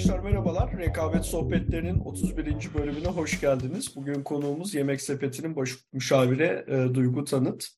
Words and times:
Arkadaşlar 0.00 0.30
merhabalar. 0.30 0.78
Rekabet 0.78 1.24
Sohbetleri'nin 1.24 1.98
31. 1.98 2.74
bölümüne 2.74 3.06
hoş 3.06 3.40
geldiniz. 3.40 3.96
Bugün 3.96 4.22
konuğumuz 4.22 4.74
Yemek 4.74 5.00
Sepeti'nin 5.00 5.56
baş 5.56 5.70
müşavire 5.92 6.64
e, 6.68 6.94
Duygu 6.94 7.24
Tanıt. 7.24 7.68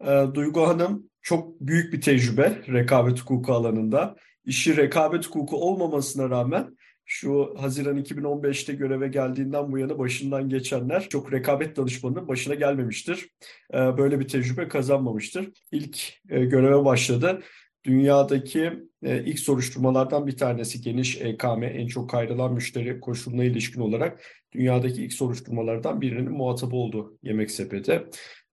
E, 0.00 0.24
Duygu 0.34 0.66
Hanım 0.66 1.10
çok 1.22 1.60
büyük 1.60 1.92
bir 1.92 2.00
tecrübe 2.00 2.62
rekabet 2.68 3.20
hukuku 3.20 3.52
alanında. 3.52 4.16
İşi 4.44 4.76
rekabet 4.76 5.26
hukuku 5.26 5.56
olmamasına 5.56 6.30
rağmen 6.30 6.76
şu 7.04 7.54
Haziran 7.58 7.98
2015'te 7.98 8.72
göreve 8.72 9.08
geldiğinden 9.08 9.72
bu 9.72 9.78
yana 9.78 9.98
başından 9.98 10.48
geçenler 10.48 11.08
çok 11.08 11.32
rekabet 11.32 11.76
danışmanının 11.76 12.28
başına 12.28 12.54
gelmemiştir. 12.54 13.28
E, 13.74 13.76
böyle 13.76 14.20
bir 14.20 14.28
tecrübe 14.28 14.68
kazanmamıştır. 14.68 15.48
İlk 15.72 16.12
e, 16.28 16.44
göreve 16.44 16.84
başladı 16.84 17.42
dünyadaki 17.86 18.72
e, 19.02 19.24
ilk 19.24 19.38
soruşturmalardan 19.38 20.26
bir 20.26 20.36
tanesi 20.36 20.80
geniş 20.80 21.20
EKM 21.20 21.62
en 21.62 21.86
çok 21.86 22.14
ayrılan 22.14 22.54
müşteri 22.54 23.00
koşuluna 23.00 23.44
ilişkin 23.44 23.80
olarak 23.80 24.22
dünyadaki 24.52 25.04
ilk 25.04 25.12
soruşturmalardan 25.12 26.00
birinin 26.00 26.32
muhatabı 26.32 26.76
oldu 26.76 27.18
Yemek 27.22 27.50
Sepeti. 27.50 27.92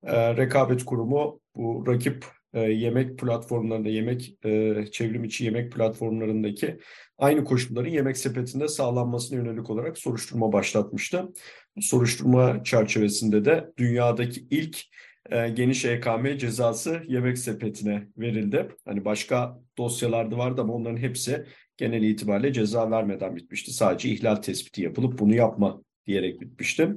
E, 0.03 0.37
rekabet 0.37 0.85
kurumu 0.85 1.39
bu 1.55 1.83
rakip 1.87 2.25
e, 2.53 2.61
yemek 2.61 3.19
platformlarında, 3.19 3.89
yemek 3.89 4.37
e, 4.45 4.85
çevrim 4.91 5.23
içi 5.23 5.45
yemek 5.45 5.71
platformlarındaki 5.71 6.79
aynı 7.17 7.43
koşulların 7.43 7.89
yemek 7.89 8.17
sepetinde 8.17 8.67
sağlanmasına 8.67 9.37
yönelik 9.37 9.69
olarak 9.69 9.97
soruşturma 9.97 10.53
başlatmıştı. 10.53 11.33
Soruşturma 11.81 12.63
çerçevesinde 12.63 13.45
de 13.45 13.71
dünyadaki 13.77 14.47
ilk 14.49 14.79
e, 15.31 15.49
geniş 15.49 15.85
EKM 15.85 16.37
cezası 16.37 17.03
yemek 17.07 17.37
sepetine 17.37 18.07
verildi. 18.17 18.67
Hani 18.85 19.05
başka 19.05 19.59
dosyalarda 19.77 20.37
vardı 20.37 20.61
ama 20.61 20.73
onların 20.73 20.97
hepsi 20.97 21.45
genel 21.77 22.03
itibariyle 22.03 22.53
ceza 22.53 22.91
vermeden 22.91 23.35
bitmişti. 23.35 23.73
Sadece 23.73 24.09
ihlal 24.09 24.35
tespiti 24.35 24.81
yapılıp 24.81 25.19
bunu 25.19 25.35
yapma 25.35 25.81
diyerek 26.05 26.41
bitmişti. 26.41 26.89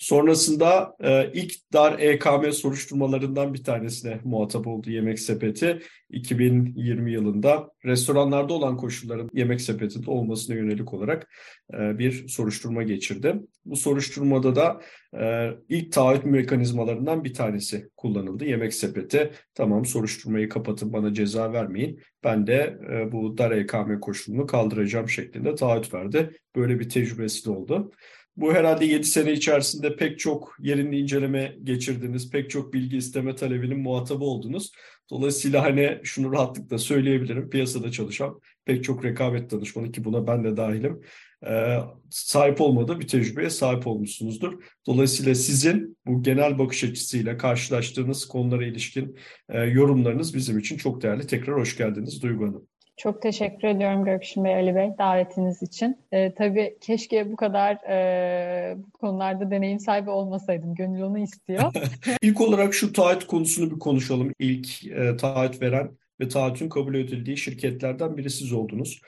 Sonrasında 0.00 0.96
e, 1.00 1.30
ilk 1.34 1.72
dar 1.72 1.98
EKM 1.98 2.50
soruşturmalarından 2.52 3.54
bir 3.54 3.64
tanesine 3.64 4.20
muhatap 4.24 4.66
oldu 4.66 4.90
Yemek 4.90 5.18
Sepeti. 5.20 5.82
2020 6.10 7.12
yılında 7.12 7.70
restoranlarda 7.84 8.54
olan 8.54 8.76
koşulların 8.76 9.30
Yemek 9.32 9.60
Sepeti'de 9.60 10.10
olmasına 10.10 10.56
yönelik 10.56 10.94
olarak 10.94 11.30
e, 11.74 11.98
bir 11.98 12.28
soruşturma 12.28 12.82
geçirdi. 12.82 13.36
Bu 13.64 13.76
soruşturmada 13.76 14.56
da 14.56 14.80
e, 15.20 15.50
ilk 15.68 15.92
taahhüt 15.92 16.24
mekanizmalarından 16.24 17.24
bir 17.24 17.34
tanesi 17.34 17.88
kullanıldı. 17.96 18.44
Yemek 18.44 18.74
Sepeti 18.74 19.30
tamam 19.54 19.84
soruşturmayı 19.84 20.48
kapatın 20.48 20.92
bana 20.92 21.14
ceza 21.14 21.52
vermeyin. 21.52 22.00
Ben 22.24 22.46
de 22.46 22.78
e, 22.92 23.12
bu 23.12 23.38
dar 23.38 23.50
EKM 23.50 24.00
koşulunu 24.00 24.46
kaldıracağım 24.46 25.08
şeklinde 25.08 25.54
taahhüt 25.54 25.94
verdi. 25.94 26.30
Böyle 26.56 26.80
bir 26.80 26.88
tecrübesi 26.88 27.46
de 27.46 27.50
oldu. 27.50 27.92
Bu 28.36 28.54
herhalde 28.54 28.84
7 28.84 29.04
sene 29.04 29.32
içerisinde 29.32 29.96
pek 29.96 30.18
çok 30.18 30.56
yerinde 30.60 30.98
inceleme 30.98 31.56
geçirdiniz, 31.64 32.30
pek 32.30 32.50
çok 32.50 32.72
bilgi 32.72 32.96
isteme 32.96 33.34
talebinin 33.34 33.80
muhatabı 33.80 34.24
oldunuz. 34.24 34.72
Dolayısıyla 35.10 35.62
hani 35.62 36.00
şunu 36.02 36.32
rahatlıkla 36.32 36.78
söyleyebilirim. 36.78 37.50
Piyasada 37.50 37.90
çalışan 37.90 38.40
pek 38.64 38.84
çok 38.84 39.04
rekabet 39.04 39.50
danışmanı 39.50 39.92
ki 39.92 40.04
buna 40.04 40.26
ben 40.26 40.44
de 40.44 40.56
dahilim. 40.56 41.00
E, 41.46 41.78
sahip 42.10 42.60
olmadığı 42.60 43.00
bir 43.00 43.08
tecrübeye 43.08 43.50
sahip 43.50 43.86
olmuşsunuzdur. 43.86 44.62
Dolayısıyla 44.86 45.34
sizin 45.34 45.98
bu 46.06 46.22
genel 46.22 46.58
bakış 46.58 46.84
açısıyla 46.84 47.36
karşılaştığınız 47.36 48.24
konulara 48.28 48.66
ilişkin 48.66 49.16
e, 49.48 49.60
yorumlarınız 49.60 50.34
bizim 50.34 50.58
için 50.58 50.76
çok 50.76 51.02
değerli. 51.02 51.26
Tekrar 51.26 51.56
hoş 51.56 51.76
geldiniz 51.76 52.22
Duygu 52.22 52.46
Hanım. 52.46 52.66
Çok 53.02 53.22
teşekkür 53.22 53.68
ediyorum 53.68 54.04
Gökşin 54.04 54.44
Bey, 54.44 54.54
Ali 54.54 54.74
Bey 54.74 54.90
davetiniz 54.98 55.62
için. 55.62 55.98
Ee, 56.12 56.34
tabii 56.34 56.78
keşke 56.80 57.32
bu 57.32 57.36
kadar 57.36 57.74
e, 57.74 58.76
bu 58.76 58.90
konularda 58.90 59.50
deneyim 59.50 59.80
sahibi 59.80 60.10
olmasaydım. 60.10 60.74
Gönül 60.74 61.02
onu 61.02 61.18
istiyor. 61.18 61.72
İlk 62.22 62.40
olarak 62.40 62.74
şu 62.74 62.92
taahhüt 62.92 63.26
konusunu 63.26 63.70
bir 63.70 63.78
konuşalım. 63.78 64.32
İlk 64.38 64.86
e, 64.86 65.16
taahhüt 65.16 65.62
veren 65.62 65.90
ve 66.20 66.28
taahhütün 66.28 66.68
kabul 66.68 66.94
edildiği 66.94 67.36
şirketlerden 67.36 68.16
biri 68.16 68.30
siz 68.30 68.52
oldunuz. 68.52 69.00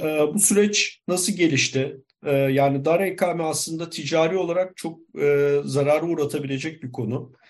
E, 0.00 0.04
bu 0.04 0.38
süreç 0.38 1.00
nasıl 1.08 1.32
gelişti? 1.32 1.96
E, 2.26 2.32
yani 2.32 2.84
dar 2.84 3.00
ikame 3.00 3.44
aslında 3.44 3.90
ticari 3.90 4.36
olarak 4.36 4.76
çok 4.76 5.00
e, 5.20 5.56
zararı 5.64 6.06
uğratabilecek 6.06 6.82
bir 6.82 6.92
konu 6.92 7.32
e, 7.36 7.41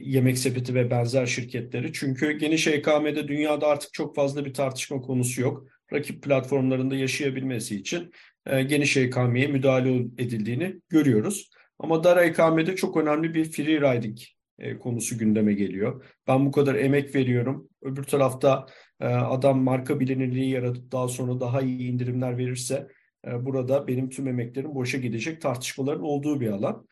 Yemek 0.00 0.38
Sepeti 0.38 0.74
ve 0.74 0.90
benzer 0.90 1.26
şirketleri. 1.26 1.92
Çünkü 1.92 2.32
geniş 2.32 2.66
EKM'de 2.66 3.28
dünyada 3.28 3.66
artık 3.66 3.92
çok 3.92 4.14
fazla 4.16 4.44
bir 4.44 4.54
tartışma 4.54 5.00
konusu 5.00 5.40
yok. 5.40 5.66
Rakip 5.92 6.22
platformlarında 6.22 6.96
yaşayabilmesi 6.96 7.76
için 7.76 8.12
e, 8.46 8.62
geniş 8.62 8.96
EKM'ye 8.96 9.46
müdahale 9.46 9.96
edildiğini 9.96 10.80
görüyoruz. 10.88 11.50
Ama 11.78 12.04
dar 12.04 12.16
EKM'de 12.16 12.76
çok 12.76 12.96
önemli 12.96 13.34
bir 13.34 13.44
free 13.44 13.80
riding 13.80 14.18
e, 14.58 14.78
konusu 14.78 15.18
gündeme 15.18 15.54
geliyor. 15.54 16.04
Ben 16.26 16.46
bu 16.46 16.52
kadar 16.52 16.74
emek 16.74 17.14
veriyorum. 17.14 17.68
Öbür 17.82 18.02
tarafta 18.02 18.66
e, 19.00 19.06
adam 19.06 19.62
marka 19.62 20.00
bilinirliği 20.00 20.50
yaratıp 20.50 20.92
daha 20.92 21.08
sonra 21.08 21.40
daha 21.40 21.60
iyi 21.60 21.90
indirimler 21.92 22.38
verirse 22.38 22.88
e, 23.26 23.44
burada 23.44 23.86
benim 23.86 24.08
tüm 24.08 24.28
emeklerim 24.28 24.74
boşa 24.74 24.98
gidecek 24.98 25.40
tartışmaların 25.40 26.02
olduğu 26.02 26.40
bir 26.40 26.48
alan. 26.48 26.86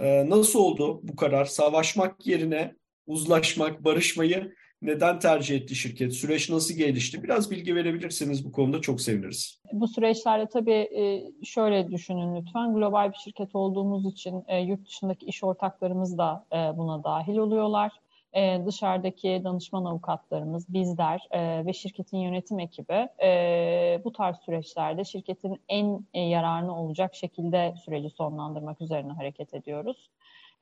Ee, 0.00 0.30
nasıl 0.30 0.58
oldu 0.58 1.00
bu 1.02 1.16
karar? 1.16 1.44
Savaşmak 1.44 2.26
yerine 2.26 2.74
uzlaşmak, 3.06 3.84
barışmayı 3.84 4.54
neden 4.82 5.18
tercih 5.18 5.56
etti 5.56 5.74
şirket? 5.74 6.14
Süreç 6.14 6.50
nasıl 6.50 6.74
gelişti? 6.74 7.22
Biraz 7.22 7.50
bilgi 7.50 7.74
verebilirseniz 7.74 8.44
bu 8.44 8.52
konuda 8.52 8.80
çok 8.80 9.00
seviniriz. 9.00 9.62
Bu 9.72 9.88
süreçlerde 9.88 10.48
tabii 10.52 10.72
e, 10.72 11.30
şöyle 11.44 11.90
düşünün 11.90 12.36
lütfen. 12.36 12.74
Global 12.74 13.12
bir 13.12 13.18
şirket 13.18 13.54
olduğumuz 13.54 14.12
için 14.12 14.44
e, 14.48 14.58
yurt 14.58 14.86
dışındaki 14.86 15.26
iş 15.26 15.44
ortaklarımız 15.44 16.18
da 16.18 16.46
e, 16.52 16.56
buna 16.56 17.04
dahil 17.04 17.36
oluyorlar 17.36 17.92
e, 18.32 18.62
dışarıdaki 18.66 19.40
danışman 19.44 19.84
avukatlarımız, 19.84 20.72
bizler 20.72 21.28
e, 21.30 21.66
ve 21.66 21.72
şirketin 21.72 22.18
yönetim 22.18 22.58
ekibi 22.58 23.08
e, 23.22 24.00
bu 24.04 24.12
tarz 24.12 24.36
süreçlerde 24.36 25.04
şirketin 25.04 25.60
en 25.68 26.06
e, 26.14 26.20
yararına 26.20 26.82
olacak 26.82 27.14
şekilde 27.14 27.74
süreci 27.84 28.10
sonlandırmak 28.10 28.80
üzerine 28.80 29.12
hareket 29.12 29.54
ediyoruz. 29.54 30.10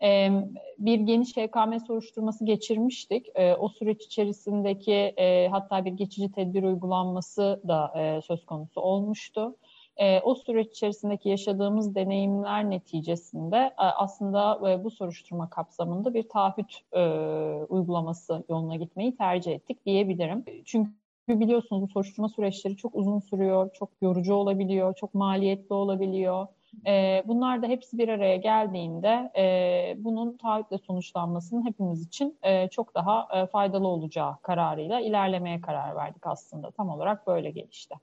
E, 0.02 0.30
bir 0.78 1.00
geniş 1.00 1.36
HKM 1.36 1.78
soruşturması 1.86 2.44
geçirmiştik. 2.44 3.26
E, 3.34 3.54
o 3.54 3.68
süreç 3.68 4.04
içerisindeki 4.04 4.92
e, 4.94 5.48
hatta 5.48 5.84
bir 5.84 5.92
geçici 5.92 6.32
tedbir 6.32 6.62
uygulanması 6.62 7.62
da 7.68 7.92
e, 7.96 8.22
söz 8.22 8.46
konusu 8.46 8.80
olmuştu 8.80 9.56
e, 9.96 10.20
o 10.20 10.34
süreç 10.34 10.70
içerisindeki 10.70 11.28
yaşadığımız 11.28 11.94
deneyimler 11.94 12.70
neticesinde 12.70 13.56
e, 13.56 13.82
aslında 13.82 14.70
e, 14.70 14.84
bu 14.84 14.90
soruşturma 14.90 15.50
kapsamında 15.50 16.14
bir 16.14 16.28
taahhüt 16.28 16.80
e, 16.92 17.00
uygulaması 17.68 18.44
yoluna 18.48 18.76
gitmeyi 18.76 19.16
tercih 19.16 19.52
ettik 19.52 19.86
diyebilirim. 19.86 20.44
Çünkü 20.64 20.90
biliyorsunuz 21.28 21.82
bu 21.82 21.88
soruşturma 21.88 22.28
süreçleri 22.28 22.76
çok 22.76 22.94
uzun 22.94 23.20
sürüyor, 23.20 23.70
çok 23.72 23.90
yorucu 24.02 24.34
olabiliyor, 24.34 24.94
çok 24.94 25.14
maliyetli 25.14 25.74
olabiliyor. 25.74 26.46
E, 26.86 27.22
bunlar 27.26 27.62
da 27.62 27.66
hepsi 27.66 27.98
bir 27.98 28.08
araya 28.08 28.36
geldiğinde 28.36 29.32
e, 29.36 30.04
bunun 30.04 30.36
taahhütle 30.36 30.78
sonuçlanmasının 30.78 31.66
hepimiz 31.66 32.06
için 32.06 32.38
e, 32.42 32.68
çok 32.68 32.94
daha 32.94 33.28
e, 33.34 33.46
faydalı 33.46 33.88
olacağı 33.88 34.40
kararıyla 34.42 35.00
ilerlemeye 35.00 35.60
karar 35.60 35.96
verdik 35.96 36.26
aslında. 36.26 36.70
Tam 36.70 36.88
olarak 36.88 37.26
böyle 37.26 37.50
gelişti. 37.50 37.94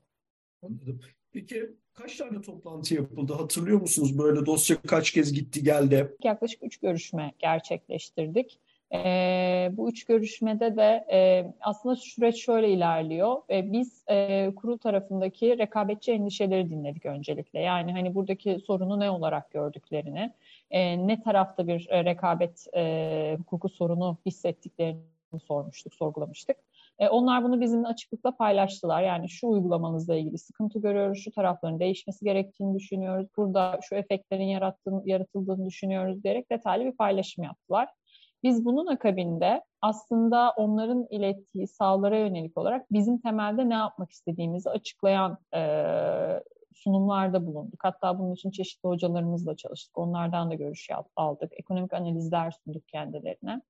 Anladım. 0.64 1.00
Peki 1.34 1.74
kaç 1.94 2.18
tane 2.18 2.42
toplantı 2.42 2.96
yapıldı? 2.96 3.34
Hatırlıyor 3.34 3.82
musunuz? 3.82 4.20
Böyle 4.20 4.46
dosya 4.46 4.78
kaç 4.88 5.12
kez 5.12 5.34
gitti 5.34 5.64
geldi? 5.64 6.16
Yaklaşık 6.24 6.64
üç 6.64 6.78
görüşme 6.78 7.32
gerçekleştirdik. 7.40 8.60
E, 8.94 9.72
bu 9.74 9.90
üç 9.90 10.06
görüşmede 10.06 10.76
de 10.76 11.06
e, 11.12 11.52
aslında 11.62 11.96
süreç 11.96 12.46
şöyle 12.46 12.70
ilerliyor. 12.70 13.38
E, 13.50 13.72
biz 13.72 14.04
e, 14.10 14.52
kurul 14.56 14.78
tarafındaki 14.78 15.58
rekabetçi 15.58 16.12
endişeleri 16.12 16.70
dinledik 16.70 17.06
öncelikle. 17.06 17.60
Yani 17.60 17.92
hani 17.92 18.16
buradaki 18.16 18.60
sorunu 18.68 19.00
ne 19.00 19.10
olarak 19.10 19.52
gördüklerini, 19.52 20.34
e, 20.72 21.08
ne 21.08 21.22
tarafta 21.22 21.68
bir 21.68 21.88
e, 21.90 22.06
rekabet 22.06 22.68
e, 22.76 23.36
hukuku 23.40 23.70
sorunu 23.70 24.18
hissettiklerini 24.26 25.00
sormuştuk, 25.48 25.94
sorgulamıştık. 25.94 26.58
E, 27.00 27.10
onlar 27.10 27.44
bunu 27.44 27.62
bizimle 27.62 27.88
açıklıkla 27.88 28.36
paylaştılar. 28.36 29.04
Yani 29.04 29.30
şu 29.30 29.48
uygulamanızla 29.48 30.16
ilgili 30.16 30.38
sıkıntı 30.38 30.80
görüyoruz, 30.80 31.22
şu 31.24 31.32
tarafların 31.32 31.80
değişmesi 31.80 32.26
gerektiğini 32.26 32.76
düşünüyoruz, 32.76 33.28
burada 33.38 33.80
şu 33.82 33.96
efektlerin 33.96 34.44
yarattığını, 34.44 35.02
yaratıldığını 35.06 35.66
düşünüyoruz 35.66 36.24
diyerek 36.24 36.52
detaylı 36.52 36.86
bir 36.86 36.98
paylaşım 36.98 37.44
yaptılar. 37.44 37.90
Biz 38.44 38.66
bunun 38.66 38.88
akabinde 38.88 39.64
aslında 39.82 40.52
onların 40.58 41.08
ilettiği 41.10 41.68
sağlara 41.68 42.18
yönelik 42.18 42.58
olarak 42.58 42.92
bizim 42.92 43.22
temelde 43.22 43.70
ne 43.70 43.74
yapmak 43.74 44.12
istediğimizi 44.12 44.70
açıklayan 44.70 45.38
e, 45.56 45.62
sunumlarda 46.74 47.46
bulunduk. 47.46 47.80
Hatta 47.84 48.20
bunun 48.20 48.34
için 48.34 48.52
çeşitli 48.52 48.88
hocalarımızla 48.88 49.56
çalıştık. 49.56 49.98
Onlardan 49.98 50.52
da 50.52 50.56
görüş 50.56 50.90
aldık. 51.16 51.52
Ekonomik 51.54 51.94
analizler 51.94 52.52
sunduk 52.52 52.88
kendilerine. 52.88 53.62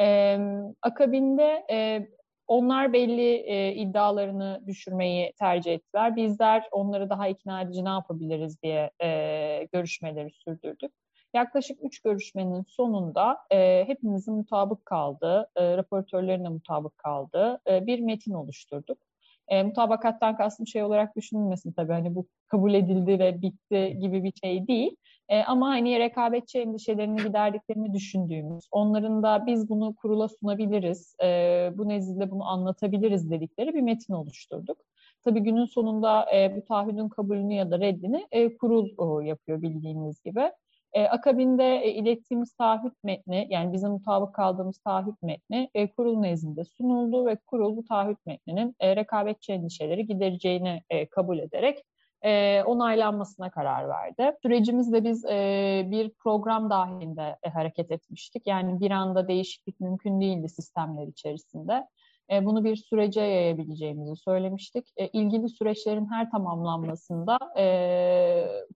E, 0.00 0.38
akabinde 0.82 1.66
e, 1.70 2.08
Onlar 2.48 2.92
belli 2.92 3.34
e, 3.36 3.72
iddialarını 3.74 4.62
düşürmeyi 4.66 5.32
tercih 5.38 5.74
ettiler. 5.74 6.16
Bizler 6.16 6.68
onları 6.72 7.10
daha 7.10 7.28
ikna 7.28 7.62
edici 7.62 7.84
ne 7.84 7.88
yapabiliriz 7.88 8.62
diye 8.62 8.90
e, 9.02 9.68
görüşmeleri 9.72 10.30
sürdürdük. 10.30 10.92
Yaklaşık 11.34 11.78
üç 11.84 12.00
görüşmenin 12.02 12.64
sonunda 12.68 13.38
e, 13.50 13.84
hepimizin 13.86 14.34
mutabık 14.34 14.84
kaldığı, 14.86 15.50
e, 15.56 15.76
raportörlerin 15.76 16.44
de 16.44 16.48
mutabık 16.48 16.98
kaldığı 16.98 17.60
e, 17.70 17.86
bir 17.86 18.00
metin 18.00 18.32
oluşturduk. 18.32 18.98
E, 19.48 19.62
mutabakattan 19.62 20.36
kastım 20.36 20.66
şey 20.66 20.82
olarak 20.82 21.16
düşünülmesin 21.16 21.72
tabii 21.72 21.92
hani 21.92 22.14
bu 22.14 22.26
kabul 22.48 22.74
edildi 22.74 23.18
ve 23.18 23.42
bitti 23.42 23.98
gibi 24.00 24.24
bir 24.24 24.32
şey 24.44 24.66
değil. 24.66 24.96
E, 25.28 25.42
ama 25.42 25.68
hani 25.68 25.98
rekabetçi 25.98 26.58
endişelerini 26.60 27.16
giderdiklerini 27.22 27.94
düşündüğümüz, 27.94 28.68
onların 28.70 29.22
da 29.22 29.46
biz 29.46 29.68
bunu 29.68 29.94
kurula 29.94 30.28
sunabiliriz, 30.28 31.16
e, 31.22 31.70
bu 31.74 31.88
nezdinde 31.88 32.30
bunu 32.30 32.44
anlatabiliriz 32.48 33.30
dedikleri 33.30 33.74
bir 33.74 33.80
metin 33.80 34.14
oluşturduk. 34.14 34.78
Tabii 35.24 35.40
günün 35.40 35.64
sonunda 35.64 36.36
e, 36.36 36.56
bu 36.56 36.64
taahhüdün 36.64 37.08
kabulünü 37.08 37.54
ya 37.54 37.70
da 37.70 37.80
reddini 37.80 38.26
e, 38.30 38.56
kurul 38.56 38.88
o, 38.98 39.20
yapıyor 39.20 39.62
bildiğiniz 39.62 40.22
gibi. 40.22 40.50
E, 40.96 41.04
akabinde 41.04 41.76
e, 41.76 41.90
ilettiğimiz 41.90 42.52
taahhüt 42.54 43.04
metni, 43.04 43.46
yani 43.50 43.72
bizim 43.72 43.90
mutabık 43.90 44.34
kaldığımız 44.34 44.78
taahhüt 44.78 45.22
metni 45.22 45.70
e, 45.74 45.90
kurul 45.90 46.20
nezdinde 46.20 46.64
sunuldu 46.64 47.26
ve 47.26 47.36
kurul 47.36 47.76
bu 47.76 47.84
taahhüt 47.84 48.26
metninin 48.26 48.76
e, 48.80 48.96
rekabetçi 48.96 49.52
endişeleri 49.52 50.06
gidereceğini 50.06 50.82
e, 50.90 51.06
kabul 51.08 51.38
ederek 51.38 51.84
e, 52.22 52.62
onaylanmasına 52.62 53.50
karar 53.50 53.88
verdi. 53.88 54.36
Sürecimizde 54.42 55.04
biz 55.04 55.24
e, 55.24 55.82
bir 55.90 56.10
program 56.10 56.70
dahilinde 56.70 57.36
e, 57.42 57.48
hareket 57.48 57.90
etmiştik. 57.90 58.46
Yani 58.46 58.80
bir 58.80 58.90
anda 58.90 59.28
değişiklik 59.28 59.80
mümkün 59.80 60.20
değildi 60.20 60.48
sistemler 60.48 61.06
içerisinde. 61.06 61.86
E, 62.32 62.44
bunu 62.44 62.64
bir 62.64 62.76
sürece 62.76 63.20
yayabileceğimizi 63.20 64.16
söylemiştik. 64.16 64.86
E, 64.96 65.08
ilgili 65.08 65.48
süreçlerin 65.48 66.10
her 66.10 66.30
tamamlanmasında 66.30 67.38
e, 67.58 67.66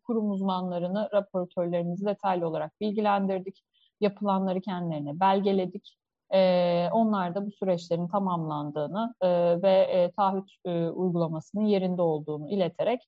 kurum 0.02 0.30
uzmanlarını, 0.30 1.08
raportörlerimizi 1.12 2.04
detaylı 2.04 2.48
olarak 2.48 2.80
bilgilendirdik. 2.80 3.62
Yapılanları 4.00 4.60
kendilerine 4.60 5.20
belgeledik. 5.20 5.96
E, 6.34 6.88
onlar 6.92 7.34
da 7.34 7.46
bu 7.46 7.50
süreçlerin 7.50 8.08
tamamlandığını 8.08 9.14
ve 9.62 9.70
e, 9.70 10.10
taahhüt 10.16 10.50
uygulamasının 10.94 11.64
yerinde 11.64 12.02
olduğunu 12.02 12.50
ileterek 12.50 13.00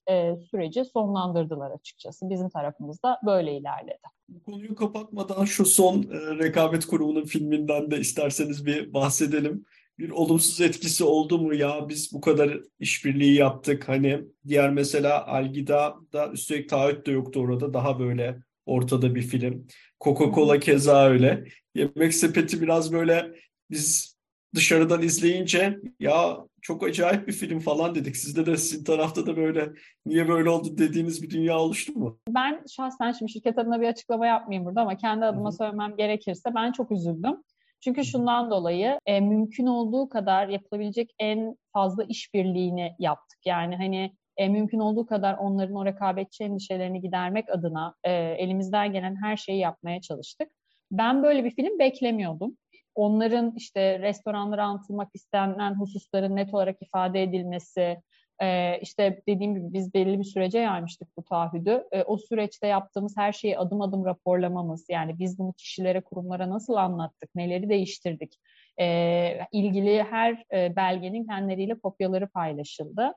süreci 0.51 0.85
sonlandırdılar 0.85 1.71
açıkçası. 1.71 2.31
Bizim 2.31 2.49
tarafımızda 2.49 3.21
böyle 3.27 3.57
ilerledi. 3.57 4.09
Bu 4.29 4.43
konuyu 4.43 4.75
kapatmadan 4.75 5.45
şu 5.45 5.65
son 5.65 6.03
rekabet 6.39 6.87
kurumunun 6.87 7.25
filminden 7.25 7.91
de 7.91 7.99
isterseniz 7.99 8.67
bir 8.67 8.95
bahsedelim 8.95 9.65
bir 9.99 10.11
olumsuz 10.11 10.61
etkisi 10.61 11.05
oldu 11.05 11.39
mu 11.39 11.55
ya 11.55 11.89
biz 11.89 12.13
bu 12.13 12.21
kadar 12.21 12.61
işbirliği 12.81 13.35
yaptık 13.35 13.89
hani 13.89 14.21
diğer 14.47 14.71
mesela 14.71 15.27
Algida 15.27 15.97
üstelik 16.33 16.69
taahhüt 16.69 17.07
de 17.07 17.11
yoktu 17.11 17.41
orada 17.41 17.75
daha 17.75 17.99
böyle 17.99 18.39
ortada 18.67 19.15
bir 19.15 19.23
film. 19.23 19.67
Coca-Cola 20.01 20.61
keza 20.61 21.07
öyle. 21.07 21.45
Yemek 21.75 22.15
sepeti 22.15 22.63
biraz 22.63 22.93
böyle 22.93 23.33
biz 23.71 24.17
dışarıdan 24.55 25.03
izleyince 25.03 25.79
ya 26.01 26.39
çok 26.63 26.83
acayip 26.83 27.29
bir 27.29 27.33
film 27.33 27.61
falan 27.61 27.95
dedik. 27.95 28.17
Sizde 28.17 28.47
de 28.47 28.57
sizin 28.57 28.85
tarafta 28.85 29.27
da 29.27 29.37
böyle 29.37 29.73
niye 30.07 30.29
böyle 30.29 30.51
oldu 30.51 30.79
dediğiniz 30.79 31.23
bir 31.23 31.31
dünya 31.31 31.59
oluştu 31.59 31.93
mu? 31.93 32.19
Ben 32.29 32.65
şahsen 32.77 33.13
şimdi 33.13 33.33
şirket 33.33 33.59
adına 33.59 33.81
bir 33.81 33.89
açıklama 33.89 34.27
yapmayayım 34.27 34.67
burada 34.67 34.81
ama 34.81 34.97
kendi 34.97 35.25
adıma 35.25 35.49
Hı-hı. 35.49 35.57
söylemem 35.57 35.97
gerekirse 35.97 36.55
ben 36.55 36.73
çok 36.73 36.93
üzüldüm. 36.93 37.37
Çünkü 37.85 38.05
şundan 38.05 38.51
dolayı 38.51 38.99
e, 39.07 39.21
mümkün 39.21 39.67
olduğu 39.67 40.09
kadar 40.09 40.49
yapılabilecek 40.49 41.11
en 41.19 41.57
fazla 41.73 42.05
işbirliğini 42.05 42.97
yaptık. 42.99 43.39
Yani 43.47 43.77
hani 43.77 44.13
e, 44.37 44.49
mümkün 44.49 44.79
olduğu 44.79 45.07
kadar 45.07 45.35
onların 45.35 45.77
o 45.77 45.85
rekabetçi 45.85 46.45
endişelerini 46.45 47.01
gidermek 47.01 47.51
adına 47.51 47.95
e, 48.05 48.13
elimizden 48.13 48.93
gelen 48.93 49.17
her 49.23 49.37
şeyi 49.37 49.59
yapmaya 49.59 50.01
çalıştık. 50.01 50.49
Ben 50.91 51.23
böyle 51.23 51.45
bir 51.45 51.51
film 51.51 51.79
beklemiyordum. 51.79 52.57
Onların 52.95 53.53
işte 53.57 53.99
restoranlara 53.99 54.65
anlatılmak 54.65 55.09
istenen 55.15 55.75
hususların 55.81 56.37
net 56.37 56.55
olarak 56.55 56.83
ifade 56.83 57.23
edilmesi, 57.23 58.03
ee, 58.43 58.79
işte 58.83 59.23
dediğim 59.29 59.55
gibi 59.55 59.73
biz 59.73 59.95
belli 59.95 60.19
bir 60.19 60.25
sürece 60.25 60.59
yaymıştık 60.59 61.09
bu 61.17 61.25
taahhüdü. 61.25 61.85
Ee, 61.93 62.03
o 62.03 62.19
süreçte 62.19 62.67
yaptığımız 62.67 63.17
her 63.17 63.33
şeyi 63.33 63.59
adım 63.59 63.81
adım 63.81 64.05
raporlamamız, 64.05 64.87
yani 64.89 65.19
biz 65.19 65.39
bunu 65.39 65.53
kişilere, 65.53 66.01
kurumlara 66.01 66.51
nasıl 66.51 66.75
anlattık, 66.75 67.35
neleri 67.35 67.69
değiştirdik, 67.69 68.39
ee, 68.81 69.39
ilgili 69.53 70.03
her 70.03 70.45
e, 70.53 70.77
belgenin 70.77 71.27
kendileriyle 71.27 71.79
kopyaları 71.79 72.29
paylaşıldı. 72.29 73.15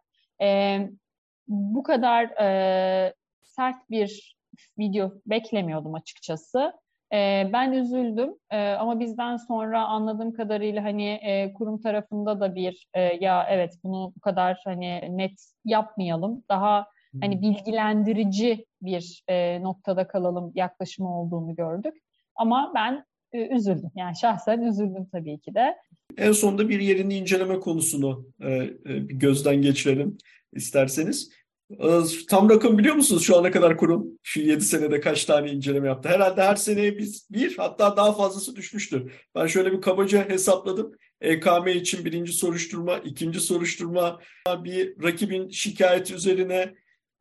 Bu 1.47 1.83
kadar 1.83 2.23
e, 2.25 3.13
sert 3.43 3.89
bir 3.89 4.37
video 4.79 5.11
beklemiyordum 5.25 5.95
açıkçası. 5.95 6.73
E, 7.15 7.49
ben 7.53 7.71
üzüldüm 7.71 8.29
e, 8.51 8.57
ama 8.57 8.99
bizden 8.99 9.37
sonra 9.37 9.85
anladığım 9.85 10.33
kadarıyla 10.33 10.83
hani 10.83 11.05
e, 11.09 11.53
kurum 11.53 11.81
tarafında 11.81 12.39
da 12.39 12.55
bir 12.55 12.87
e, 12.93 13.01
ya 13.01 13.47
evet 13.49 13.73
bunu 13.83 14.13
bu 14.15 14.19
kadar 14.19 14.61
hani 14.63 15.17
net 15.17 15.51
yapmayalım 15.65 16.43
daha 16.49 16.87
hani 17.21 17.41
bilgilendirici 17.41 18.65
bir 18.81 19.23
e, 19.27 19.63
noktada 19.63 20.07
kalalım 20.07 20.51
yaklaşımı 20.55 21.19
olduğunu 21.19 21.55
gördük. 21.55 21.93
Ama 22.35 22.71
ben 22.75 23.05
e, 23.33 23.55
üzüldüm 23.55 23.91
yani 23.95 24.15
şahsen 24.15 24.61
üzüldüm 24.61 25.05
tabii 25.11 25.39
ki 25.39 25.55
de. 25.55 25.75
En 26.17 26.31
sonunda 26.31 26.69
bir 26.69 26.79
yerini 26.79 27.15
inceleme 27.15 27.59
konusunu 27.59 28.25
e, 28.41 28.53
e, 28.53 28.73
bir 28.85 29.15
gözden 29.15 29.61
geçirelim 29.61 30.17
isterseniz. 30.53 31.31
Ee, 31.71 31.99
tam 32.29 32.49
rakam 32.49 32.77
biliyor 32.77 32.95
musunuz 32.95 33.23
şu 33.23 33.37
ana 33.37 33.51
kadar 33.51 33.77
kurum? 33.77 34.07
Şu 34.23 34.41
7 34.41 34.61
senede 34.63 34.99
kaç 34.99 35.25
tane 35.25 35.51
inceleme 35.51 35.87
yaptı? 35.87 36.09
Herhalde 36.09 36.43
her 36.43 36.55
seneye 36.55 36.97
biz 36.97 37.27
bir 37.31 37.57
hatta 37.57 37.97
daha 37.97 38.13
fazlası 38.13 38.55
düşmüştür. 38.55 39.11
Ben 39.35 39.47
şöyle 39.47 39.71
bir 39.71 39.81
kabaca 39.81 40.29
hesapladım. 40.29 40.91
EKM 41.21 41.67
için 41.67 42.05
birinci 42.05 42.33
soruşturma, 42.33 42.97
ikinci 42.97 43.39
soruşturma, 43.39 44.19
bir 44.63 45.03
rakibin 45.03 45.49
şikayeti 45.49 46.13
üzerine 46.13 46.75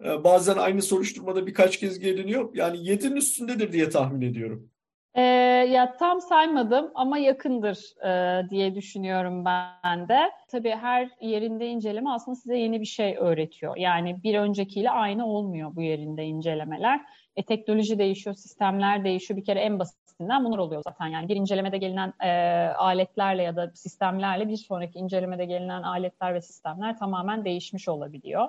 e, 0.04 0.24
bazen 0.24 0.56
aynı 0.56 0.82
soruşturmada 0.82 1.46
birkaç 1.46 1.80
kez 1.80 1.98
geliniyor. 1.98 2.50
Yani 2.54 2.76
7'nin 2.78 3.16
üstündedir 3.16 3.72
diye 3.72 3.88
tahmin 3.90 4.20
ediyorum. 4.20 4.70
E, 5.14 5.22
ya 5.70 5.96
tam 5.96 6.20
saymadım 6.20 6.90
ama 6.94 7.18
yakındır 7.18 8.04
e, 8.06 8.50
diye 8.50 8.74
düşünüyorum 8.74 9.44
ben 9.44 10.08
de. 10.08 10.30
Tabii 10.48 10.70
her 10.70 11.10
yerinde 11.20 11.66
inceleme 11.66 12.10
aslında 12.10 12.36
size 12.36 12.58
yeni 12.58 12.80
bir 12.80 12.86
şey 12.86 13.16
öğretiyor. 13.18 13.76
Yani 13.76 14.22
bir 14.22 14.38
öncekiyle 14.38 14.90
aynı 14.90 15.26
olmuyor 15.26 15.76
bu 15.76 15.82
yerinde 15.82 16.24
incelemeler. 16.24 17.00
E, 17.36 17.42
teknoloji 17.44 17.98
değişiyor, 17.98 18.36
sistemler 18.36 19.04
değişiyor. 19.04 19.40
Bir 19.40 19.44
kere 19.44 19.60
en 19.60 19.78
basitinden 19.78 20.44
bunlar 20.44 20.58
oluyor 20.58 20.82
zaten. 20.86 21.06
Yani 21.06 21.28
bir 21.28 21.36
incelemede 21.36 21.78
gelinen 21.78 22.12
e, 22.24 22.28
aletlerle 22.68 23.42
ya 23.42 23.56
da 23.56 23.70
sistemlerle 23.74 24.48
bir 24.48 24.56
sonraki 24.56 24.98
incelemede 24.98 25.44
gelinen 25.44 25.82
aletler 25.82 26.34
ve 26.34 26.40
sistemler 26.40 26.98
tamamen 26.98 27.44
değişmiş 27.44 27.88
olabiliyor 27.88 28.48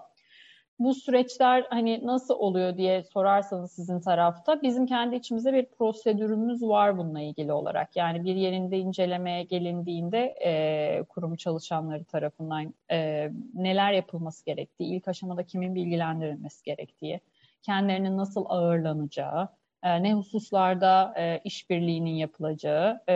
bu 0.80 0.94
süreçler 0.94 1.66
hani 1.70 2.06
nasıl 2.06 2.34
oluyor 2.34 2.78
diye 2.78 3.04
sorarsanız 3.04 3.72
sizin 3.72 4.00
tarafta 4.00 4.62
bizim 4.62 4.86
kendi 4.86 5.16
içimizde 5.16 5.54
bir 5.54 5.66
prosedürümüz 5.66 6.62
var 6.64 6.98
bununla 6.98 7.22
ilgili 7.22 7.54
olarak. 7.54 7.96
Yani 7.96 8.24
bir 8.24 8.36
yerinde 8.36 8.78
incelemeye 8.78 9.44
gelindiğinde 9.44 10.36
e, 10.46 11.04
kurum 11.10 11.36
çalışanları 11.36 12.04
tarafından 12.04 12.74
e, 12.92 13.30
neler 13.54 13.92
yapılması 13.94 14.46
gerektiği, 14.46 14.96
ilk 14.96 15.08
aşamada 15.08 15.44
kimin 15.44 15.76
bilgilendirilmesi 15.76 16.64
gerektiği, 16.64 17.20
kendilerinin 17.62 18.18
nasıl 18.18 18.46
ağırlanacağı, 18.48 19.50
e, 19.86 20.04
ne 20.04 20.14
hususlarda 20.14 21.14
e, 21.18 21.42
işbirliğinin 21.44 22.16
yapılacağı 22.16 23.02
e, 23.08 23.16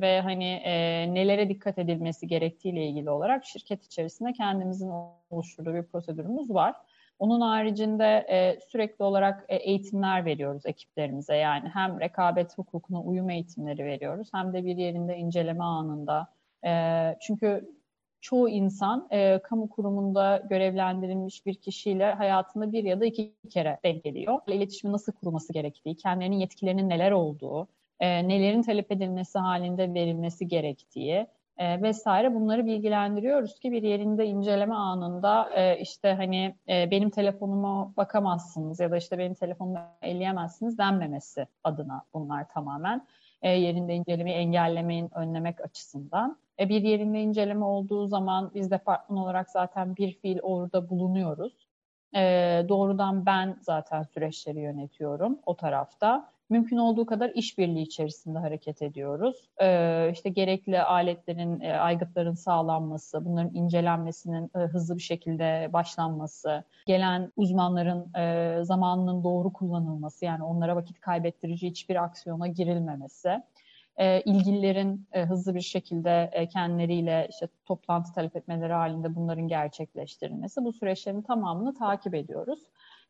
ve 0.00 0.20
hani 0.20 0.44
e, 0.44 0.74
nelere 1.14 1.48
dikkat 1.48 1.78
edilmesi 1.78 2.26
gerektiğiyle 2.26 2.86
ilgili 2.86 3.10
olarak 3.10 3.44
şirket 3.44 3.84
içerisinde 3.84 4.32
kendimizin 4.32 4.90
oluşturduğu 5.30 5.74
bir 5.74 5.82
prosedürümüz 5.82 6.50
var. 6.50 6.74
Onun 7.18 7.40
haricinde 7.40 8.26
e, 8.30 8.60
sürekli 8.60 9.04
olarak 9.04 9.44
e, 9.48 9.56
eğitimler 9.56 10.24
veriyoruz 10.24 10.66
ekiplerimize. 10.66 11.36
Yani 11.36 11.68
hem 11.68 12.00
rekabet 12.00 12.58
hukukuna 12.58 13.02
uyum 13.02 13.30
eğitimleri 13.30 13.84
veriyoruz 13.84 14.28
hem 14.34 14.52
de 14.52 14.64
bir 14.64 14.76
yerinde 14.76 15.16
inceleme 15.16 15.64
anında. 15.64 16.28
E, 16.66 16.70
çünkü 17.20 17.68
çoğu 18.24 18.48
insan 18.48 19.08
e, 19.10 19.38
kamu 19.38 19.68
kurumunda 19.68 20.42
görevlendirilmiş 20.50 21.46
bir 21.46 21.54
kişiyle 21.54 22.12
hayatında 22.12 22.72
bir 22.72 22.84
ya 22.84 23.00
da 23.00 23.04
iki 23.04 23.34
kere 23.50 23.78
denk 23.84 24.04
geliyor. 24.04 24.40
İletişimi 24.46 24.92
nasıl 24.92 25.12
kurulması 25.12 25.52
gerektiği, 25.52 25.96
kendilerinin 25.96 26.36
yetkilerinin 26.36 26.88
neler 26.88 27.10
olduğu, 27.10 27.68
e, 28.00 28.28
nelerin 28.28 28.62
talep 28.62 28.92
edilmesi 28.92 29.38
halinde 29.38 29.94
verilmesi 29.94 30.48
gerektiği 30.48 31.26
e, 31.58 31.82
vesaire 31.82 32.34
bunları 32.34 32.66
bilgilendiriyoruz 32.66 33.58
ki 33.58 33.72
bir 33.72 33.82
yerinde 33.82 34.26
inceleme 34.26 34.74
anında 34.74 35.50
e, 35.54 35.80
işte 35.80 36.12
hani 36.12 36.54
e, 36.68 36.90
benim 36.90 37.10
telefonuma 37.10 37.96
bakamazsınız 37.96 38.80
ya 38.80 38.90
da 38.90 38.96
işte 38.96 39.18
benim 39.18 39.34
telefonumu 39.34 39.78
elleyemezsiniz 40.02 40.78
denmemesi 40.78 41.46
adına 41.64 42.02
bunlar 42.14 42.48
tamamen. 42.48 43.06
E, 43.44 43.48
yerinde 43.48 43.94
incelemeyi 43.94 44.36
engellemeyin, 44.36 45.10
önlemek 45.14 45.60
açısından. 45.60 46.38
E, 46.60 46.68
bir 46.68 46.82
yerinde 46.82 47.20
inceleme 47.20 47.64
olduğu 47.64 48.06
zaman 48.06 48.50
biz 48.54 48.70
departman 48.70 49.18
olarak 49.18 49.50
zaten 49.50 49.96
bir 49.96 50.12
fiil 50.12 50.38
orada 50.42 50.88
bulunuyoruz. 50.88 51.68
E, 52.14 52.20
doğrudan 52.68 53.26
ben 53.26 53.56
zaten 53.60 54.02
süreçleri 54.02 54.60
yönetiyorum 54.60 55.38
o 55.46 55.56
tarafta 55.56 56.33
mümkün 56.50 56.76
olduğu 56.76 57.06
kadar 57.06 57.30
işbirliği 57.30 57.82
içerisinde 57.82 58.38
hareket 58.38 58.82
ediyoruz. 58.82 59.48
Ee, 59.62 60.10
işte 60.12 60.30
gerekli 60.30 60.82
aletlerin, 60.82 61.60
e, 61.60 61.72
aygıtların 61.72 62.34
sağlanması, 62.34 63.24
bunların 63.24 63.54
incelenmesinin 63.54 64.50
e, 64.56 64.58
hızlı 64.58 64.96
bir 64.96 65.02
şekilde 65.02 65.70
başlanması, 65.72 66.64
gelen 66.86 67.32
uzmanların 67.36 68.14
e, 68.14 68.58
zamanının 68.64 69.24
doğru 69.24 69.52
kullanılması, 69.52 70.24
yani 70.24 70.44
onlara 70.44 70.76
vakit 70.76 71.00
kaybettirici 71.00 71.66
hiçbir 71.66 72.04
aksiyona 72.04 72.46
girilmemesi, 72.46 73.42
e, 73.96 74.20
ilgililerin 74.20 75.06
e, 75.12 75.24
hızlı 75.24 75.54
bir 75.54 75.60
şekilde 75.60 76.30
e, 76.32 76.48
kendileriyle 76.48 77.26
işte 77.30 77.48
toplantı 77.66 78.12
talep 78.12 78.36
etmeleri 78.36 78.72
halinde 78.72 79.14
bunların 79.14 79.48
gerçekleştirilmesi, 79.48 80.64
bu 80.64 80.72
süreçlerin 80.72 81.22
tamamını 81.22 81.74
takip 81.74 82.14
ediyoruz. 82.14 82.58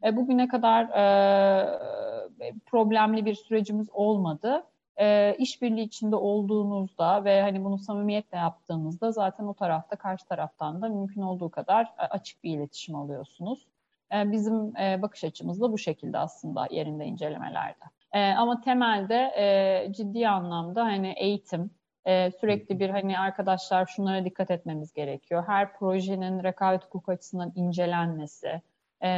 E, 0.04 0.16
bugüne 0.16 0.48
kadar 0.48 0.84
e, 0.84 2.54
problemli 2.66 3.24
bir 3.24 3.34
sürecimiz 3.34 3.88
olmadı. 3.92 4.64
E, 4.96 5.36
işbirliği 5.38 5.82
içinde 5.82 6.16
olduğunuzda 6.16 7.24
ve 7.24 7.42
hani 7.42 7.64
bunu 7.64 7.78
samimiyetle 7.78 8.38
yaptığınızda 8.38 9.12
zaten 9.12 9.44
o 9.44 9.54
tarafta 9.54 9.96
karşı 9.96 10.26
taraftan 10.26 10.82
da 10.82 10.88
mümkün 10.88 11.22
olduğu 11.22 11.50
kadar 11.50 11.84
e, 11.84 12.02
açık 12.02 12.44
bir 12.44 12.50
iletişim 12.50 12.94
alıyorsunuz. 12.94 13.66
E, 14.14 14.32
bizim 14.32 14.76
e, 14.76 15.02
bakış 15.02 15.24
açımız 15.24 15.60
da 15.60 15.72
bu 15.72 15.78
şekilde 15.78 16.18
aslında 16.18 16.66
yerinde 16.70 17.04
incelemelerde. 17.06 17.84
E, 18.12 18.32
ama 18.32 18.60
temelde 18.60 19.32
e, 19.36 19.92
ciddi 19.92 20.28
anlamda 20.28 20.84
hani 20.84 21.14
eğitim, 21.16 21.70
e, 22.04 22.30
sürekli 22.30 22.80
bir 22.80 22.90
hani 22.90 23.18
arkadaşlar 23.18 23.86
şunlara 23.86 24.24
dikkat 24.24 24.50
etmemiz 24.50 24.92
gerekiyor. 24.92 25.44
Her 25.46 25.78
projenin 25.78 26.42
rekabet 26.42 26.84
hukuku 26.84 27.12
açısından 27.12 27.52
incelenmesi, 27.54 28.62
e, 29.04 29.10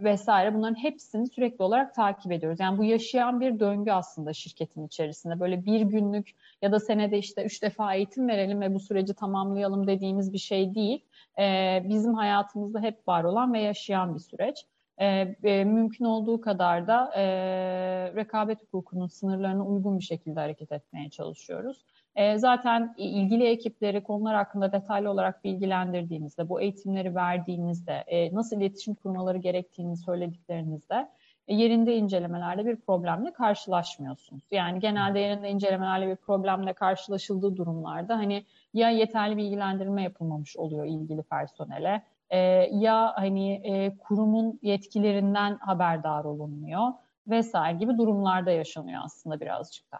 vesaire 0.00 0.54
bunların 0.54 0.82
hepsini 0.82 1.26
sürekli 1.26 1.62
olarak 1.62 1.94
takip 1.94 2.32
ediyoruz. 2.32 2.60
Yani 2.60 2.78
bu 2.78 2.84
yaşayan 2.84 3.40
bir 3.40 3.60
döngü 3.60 3.90
aslında 3.90 4.32
şirketin 4.32 4.86
içerisinde. 4.86 5.40
Böyle 5.40 5.64
bir 5.64 5.80
günlük 5.80 6.30
ya 6.62 6.72
da 6.72 6.80
senede 6.80 7.18
işte 7.18 7.44
üç 7.44 7.62
defa 7.62 7.94
eğitim 7.94 8.28
verelim 8.28 8.60
ve 8.60 8.74
bu 8.74 8.80
süreci 8.80 9.14
tamamlayalım 9.14 9.86
dediğimiz 9.86 10.32
bir 10.32 10.38
şey 10.38 10.74
değil. 10.74 11.04
E, 11.38 11.82
bizim 11.88 12.14
hayatımızda 12.14 12.80
hep 12.80 13.08
var 13.08 13.24
olan 13.24 13.52
ve 13.52 13.60
yaşayan 13.60 14.14
bir 14.14 14.20
süreç. 14.20 14.66
E, 14.98 15.06
e, 15.44 15.64
mümkün 15.64 16.04
olduğu 16.04 16.40
kadar 16.40 16.86
da 16.86 17.12
e, 17.16 17.22
rekabet 18.14 18.62
hukukunun 18.62 19.06
sınırlarına 19.06 19.66
uygun 19.66 19.98
bir 19.98 20.04
şekilde 20.04 20.40
hareket 20.40 20.72
etmeye 20.72 21.10
çalışıyoruz. 21.10 21.84
E, 22.18 22.38
zaten 22.38 22.94
ilgili 22.96 23.46
ekipleri 23.46 24.02
konular 24.02 24.34
hakkında 24.34 24.72
detaylı 24.72 25.10
olarak 25.10 25.44
bilgilendirdiğinizde, 25.44 26.48
bu 26.48 26.60
eğitimleri 26.60 27.14
verdiğinizde, 27.14 27.92
e, 27.92 28.34
nasıl 28.34 28.56
iletişim 28.56 28.94
kurmaları 28.94 29.38
gerektiğini 29.38 29.96
söylediklerinizde 29.96 31.08
e, 31.48 31.54
yerinde 31.54 31.96
incelemelerde 31.96 32.66
bir 32.66 32.76
problemle 32.76 33.32
karşılaşmıyorsunuz. 33.32 34.42
Yani 34.50 34.80
genelde 34.80 35.18
yerinde 35.18 35.50
incelemelerle 35.50 36.08
bir 36.08 36.16
problemle 36.16 36.72
karşılaşıldığı 36.72 37.56
durumlarda 37.56 38.16
hani 38.18 38.44
ya 38.74 38.90
yeterli 38.90 39.36
bilgilendirme 39.36 40.02
yapılmamış 40.02 40.56
oluyor 40.56 40.86
ilgili 40.86 41.22
personele 41.22 42.02
ya 42.70 43.12
hani 43.16 43.62
kurumun 43.98 44.58
yetkilerinden 44.62 45.56
haberdar 45.56 46.24
olunmuyor 46.24 46.92
vesaire 47.26 47.78
gibi 47.78 47.98
durumlarda 47.98 48.50
yaşanıyor 48.50 49.00
aslında 49.04 49.40
birazcık 49.40 49.92
da. 49.92 49.98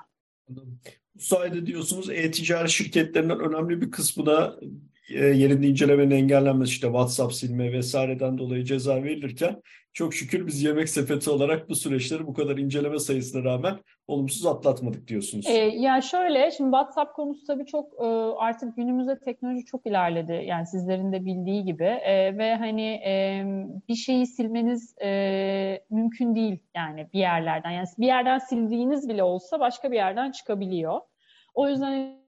Bu 1.19 1.23
sayede 1.23 1.67
diyorsunuz 1.67 2.11
e-ticaret 2.11 2.71
şirketlerinden 2.71 3.41
önemli 3.41 3.81
bir 3.81 3.91
kısmı 3.91 4.27
da 4.27 4.59
e, 4.63 4.67
yerinde 5.09 5.67
incelemenin 5.67 6.11
engellenmesi 6.11 6.71
işte 6.71 6.87
WhatsApp 6.87 7.33
silme 7.33 7.73
vesaireden 7.73 8.39
dolayı 8.39 8.65
ceza 8.65 9.03
verilirken 9.03 9.63
çok 9.93 10.15
şükür 10.15 10.47
biz 10.47 10.63
yemek 10.63 10.89
sepeti 10.89 11.31
olarak 11.31 11.69
bu 11.69 11.75
süreçleri 11.75 12.27
bu 12.27 12.35
kadar 12.35 12.57
inceleme 12.57 12.99
sayısına 12.99 13.45
rağmen 13.45 13.79
olumsuz 14.09 14.47
atlatmadık 14.47 15.09
diyorsunuz. 15.09 15.47
E, 15.47 15.53
ya 15.59 16.01
şöyle 16.01 16.51
şimdi 16.51 16.71
WhatsApp 16.71 17.15
konusu 17.15 17.47
tabii 17.47 17.67
çok 17.67 17.93
e, 18.01 18.07
artık 18.39 18.77
günümüzde 18.77 19.19
teknoloji 19.19 19.65
çok 19.65 19.87
ilerledi. 19.87 20.43
Yani 20.47 20.67
sizlerin 20.67 21.13
de 21.13 21.25
bildiği 21.25 21.65
gibi 21.65 21.85
e, 21.85 22.39
ve 22.39 22.55
hani 22.55 22.87
e, 23.07 23.45
bir 23.89 23.95
şeyi 23.95 24.27
silmeniz 24.27 24.95
e, 25.03 25.81
mümkün 25.91 26.35
değil 26.35 26.59
yani 26.77 27.09
bir 27.13 27.19
yerlerden. 27.19 27.71
Yani 27.71 27.87
bir 27.99 28.07
yerden 28.07 28.39
sildiğiniz 28.39 29.09
bile 29.09 29.23
olsa 29.23 29.61
başka 29.61 29.91
bir 29.93 29.97
yerden 29.97 30.31
çıkabiliyor. 30.31 31.01
O 31.55 31.69
yüzden 31.69 32.19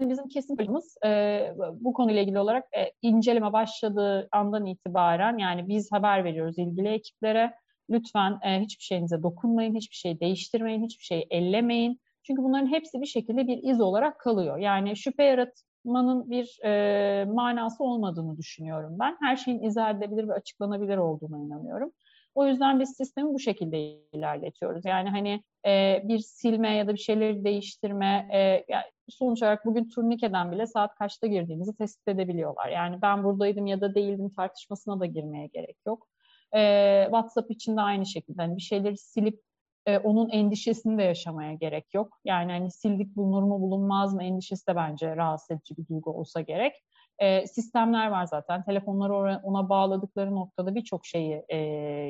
bizim 0.00 0.28
kesin 0.28 0.58
bölümümüz 0.58 0.94
e, 1.04 1.54
bu 1.72 1.92
konuyla 1.92 2.22
ilgili 2.22 2.38
olarak 2.38 2.64
e, 2.76 2.92
inceleme 3.02 3.52
başladığı 3.52 4.28
andan 4.32 4.66
itibaren 4.66 5.38
yani 5.38 5.68
biz 5.68 5.92
haber 5.92 6.24
veriyoruz 6.24 6.58
ilgili 6.58 6.88
ekiplere. 6.88 7.54
Lütfen 7.90 8.38
e, 8.42 8.60
hiçbir 8.60 8.84
şeyinize 8.84 9.22
dokunmayın, 9.22 9.74
hiçbir 9.74 9.96
şey 9.96 10.20
değiştirmeyin, 10.20 10.84
hiçbir 10.84 11.04
şey 11.04 11.26
ellemeyin. 11.30 12.00
Çünkü 12.22 12.42
bunların 12.42 12.66
hepsi 12.66 13.00
bir 13.00 13.06
şekilde 13.06 13.46
bir 13.46 13.58
iz 13.62 13.80
olarak 13.80 14.20
kalıyor. 14.20 14.56
Yani 14.58 14.96
şüphe 14.96 15.24
yaratmanın 15.24 16.30
bir 16.30 16.58
e, 16.64 17.24
manası 17.24 17.84
olmadığını 17.84 18.36
düşünüyorum 18.36 18.96
ben. 19.00 19.16
Her 19.20 19.36
şeyin 19.36 19.62
izah 19.62 19.90
edilebilir 19.90 20.28
ve 20.28 20.32
açıklanabilir 20.32 20.96
olduğuna 20.96 21.38
inanıyorum. 21.38 21.92
O 22.36 22.46
yüzden 22.46 22.80
biz 22.80 22.96
sistemi 22.96 23.34
bu 23.34 23.38
şekilde 23.38 23.78
ilerletiyoruz. 24.12 24.84
Yani 24.84 25.08
hani 25.08 25.42
e, 25.66 26.02
bir 26.04 26.18
silme 26.18 26.76
ya 26.76 26.86
da 26.86 26.94
bir 26.94 26.98
şeyleri 26.98 27.44
değiştirme, 27.44 28.28
e, 28.32 28.38
yani 28.68 28.84
sonuç 29.08 29.42
olarak 29.42 29.66
bugün 29.66 29.88
turnikeden 29.88 30.52
bile 30.52 30.66
saat 30.66 30.94
kaçta 30.94 31.26
girdiğimizi 31.26 31.76
tespit 31.76 32.08
edebiliyorlar. 32.08 32.68
Yani 32.68 33.02
ben 33.02 33.24
buradaydım 33.24 33.66
ya 33.66 33.80
da 33.80 33.94
değildim 33.94 34.30
tartışmasına 34.36 35.00
da 35.00 35.06
girmeye 35.06 35.46
gerek 35.46 35.76
yok. 35.86 36.08
E, 36.54 37.02
WhatsApp 37.04 37.50
için 37.50 37.76
de 37.76 37.80
aynı 37.80 38.06
şekilde 38.06 38.42
hani 38.42 38.56
bir 38.56 38.62
şeyleri 38.62 38.96
silip 38.96 39.40
e, 39.86 39.98
onun 39.98 40.30
endişesini 40.30 40.98
de 40.98 41.02
yaşamaya 41.02 41.54
gerek 41.54 41.94
yok. 41.94 42.18
Yani 42.24 42.52
hani 42.52 42.70
sildik 42.70 43.16
bulunur 43.16 43.42
mu 43.42 43.60
bulunmaz 43.60 44.14
mı 44.14 44.24
endişesi 44.24 44.66
de 44.66 44.76
bence 44.76 45.16
rahatsız 45.16 45.50
edici 45.50 45.76
bir 45.76 45.86
duygu 45.88 46.10
olsa 46.10 46.40
gerek. 46.40 46.74
E, 47.18 47.46
sistemler 47.46 48.08
var 48.08 48.26
zaten. 48.26 48.64
Telefonları 48.64 49.40
ona 49.42 49.68
bağladıkları 49.68 50.34
noktada 50.34 50.74
birçok 50.74 51.06
şeyi 51.06 51.44
e, 51.48 51.58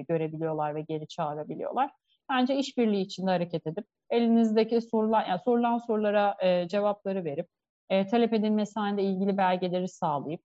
görebiliyorlar 0.09 0.75
ve 0.75 0.81
geri 0.83 1.09
çağırabiliyorlar. 1.09 1.91
Bence 2.31 2.57
işbirliği 2.57 3.03
içinde 3.03 3.31
hareket 3.31 3.67
edip 3.67 3.85
elinizdeki 4.11 4.81
sorulan, 4.81 5.27
yani 5.29 5.41
sorulan 5.45 5.79
sorulara 5.79 6.37
e, 6.43 6.69
cevapları 6.69 7.25
verip 7.25 7.49
e, 7.91 8.07
talep 8.07 8.33
edilmesi 8.33 8.81
halinde 8.81 9.03
ilgili 9.03 9.37
belgeleri 9.37 9.89
sağlayıp 9.89 10.41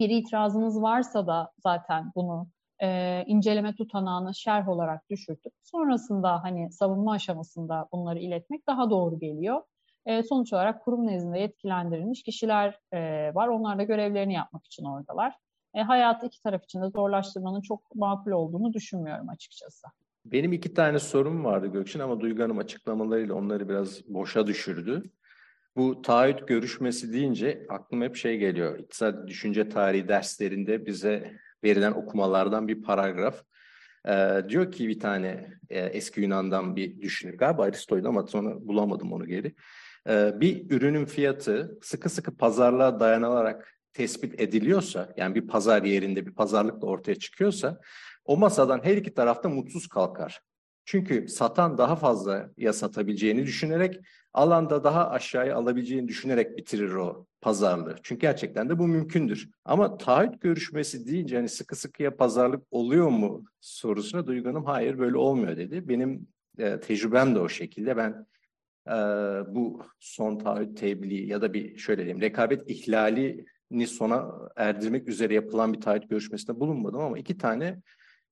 bir 0.00 0.10
itirazınız 0.10 0.82
varsa 0.82 1.26
da 1.26 1.52
zaten 1.58 2.12
bunu 2.16 2.48
e, 2.82 3.24
inceleme 3.26 3.74
tutanağını 3.74 4.34
şerh 4.34 4.68
olarak 4.68 5.10
düşürtüp 5.10 5.52
sonrasında 5.62 6.42
hani 6.44 6.72
savunma 6.72 7.12
aşamasında 7.12 7.88
bunları 7.92 8.18
iletmek 8.18 8.66
daha 8.66 8.90
doğru 8.90 9.18
geliyor. 9.18 9.62
E, 10.06 10.22
sonuç 10.22 10.52
olarak 10.52 10.84
kurum 10.84 11.06
nezdinde 11.06 11.38
yetkilendirilmiş 11.38 12.22
kişiler 12.22 12.80
e, 12.92 12.98
var. 13.34 13.48
Onlar 13.48 13.78
da 13.78 13.82
görevlerini 13.82 14.34
yapmak 14.34 14.66
için 14.66 14.84
oradalar. 14.84 15.34
E, 15.74 15.82
hayatı 15.82 16.26
iki 16.26 16.42
taraf 16.42 16.64
için 16.64 16.82
de 16.82 16.88
zorlaştırmanın 16.90 17.60
çok 17.60 17.94
makul 17.94 18.30
olduğunu 18.30 18.72
düşünmüyorum 18.72 19.28
açıkçası. 19.28 19.86
Benim 20.24 20.52
iki 20.52 20.74
tane 20.74 20.98
sorum 20.98 21.44
vardı 21.44 21.66
Gökçin 21.66 22.00
ama 22.00 22.20
Duygu 22.20 22.42
Hanım 22.42 22.58
açıklamalarıyla 22.58 23.34
onları 23.34 23.68
biraz 23.68 24.08
boşa 24.08 24.46
düşürdü. 24.46 25.02
Bu 25.76 26.02
taahhüt 26.02 26.48
görüşmesi 26.48 27.12
deyince 27.12 27.66
aklıma 27.68 28.04
hep 28.04 28.16
şey 28.16 28.38
geliyor. 28.38 28.78
İktisat 28.78 29.28
düşünce 29.28 29.68
tarihi 29.68 30.08
derslerinde 30.08 30.86
bize 30.86 31.32
verilen 31.64 31.92
okumalardan 31.92 32.68
bir 32.68 32.82
paragraf. 32.82 33.42
Ee, 34.08 34.42
diyor 34.48 34.72
ki 34.72 34.88
bir 34.88 35.00
tane 35.00 35.48
e, 35.70 35.80
eski 35.80 36.20
Yunan'dan 36.20 36.76
bir 36.76 37.00
düşünür 37.00 37.38
galiba 37.38 37.62
Aristo'ydu 37.62 38.08
ama 38.08 38.26
sonra 38.26 38.68
bulamadım 38.68 39.12
onu 39.12 39.26
geri. 39.26 39.54
Ee, 40.08 40.40
bir 40.40 40.70
ürünün 40.70 41.04
fiyatı 41.04 41.78
sıkı 41.82 42.08
sıkı 42.08 42.36
pazarlığa 42.36 43.00
dayanılarak 43.00 43.78
tespit 43.92 44.40
ediliyorsa 44.40 45.12
yani 45.16 45.34
bir 45.34 45.46
pazar 45.46 45.82
yerinde 45.82 46.26
bir 46.26 46.34
pazarlıkla 46.34 46.86
ortaya 46.86 47.14
çıkıyorsa 47.14 47.80
o 48.24 48.36
masadan 48.36 48.80
her 48.84 48.96
iki 48.96 49.14
tarafta 49.14 49.48
mutsuz 49.48 49.86
kalkar. 49.86 50.40
Çünkü 50.84 51.28
satan 51.28 51.78
daha 51.78 51.96
fazla 51.96 52.50
ya 52.56 52.72
satabileceğini 52.72 53.46
düşünerek, 53.46 54.00
alanda 54.32 54.84
daha 54.84 55.10
aşağıya 55.10 55.56
alabileceğini 55.56 56.08
düşünerek 56.08 56.56
bitirir 56.56 56.92
o 56.94 57.26
pazarlığı. 57.40 57.96
Çünkü 58.02 58.20
gerçekten 58.20 58.68
de 58.68 58.78
bu 58.78 58.88
mümkündür. 58.88 59.50
Ama 59.64 59.98
taahhüt 59.98 60.40
görüşmesi 60.40 61.06
deyince 61.06 61.36
hani 61.36 61.48
sıkı 61.48 61.76
sıkıya 61.76 62.16
pazarlık 62.16 62.62
oluyor 62.70 63.08
mu 63.08 63.44
sorusuna 63.60 64.26
Duygu 64.26 64.48
Hanım 64.48 64.64
hayır 64.64 64.98
böyle 64.98 65.16
olmuyor 65.16 65.56
dedi. 65.56 65.88
Benim 65.88 66.26
e, 66.58 66.80
tecrübem 66.80 67.34
de 67.34 67.38
o 67.38 67.48
şekilde. 67.48 67.96
Ben 67.96 68.26
e, 68.88 68.92
bu 69.54 69.82
son 70.00 70.38
taahhüt 70.38 70.78
tebliği 70.78 71.28
ya 71.28 71.42
da 71.42 71.52
bir 71.52 71.78
şöyle 71.78 72.02
diyeyim 72.02 72.20
rekabet 72.20 72.70
ihlalini 72.70 73.86
sona 73.86 74.32
erdirmek 74.56 75.08
üzere 75.08 75.34
yapılan 75.34 75.72
bir 75.72 75.80
taahhüt 75.80 76.10
görüşmesinde 76.10 76.60
bulunmadım 76.60 77.00
ama 77.00 77.18
iki 77.18 77.38
tane 77.38 77.78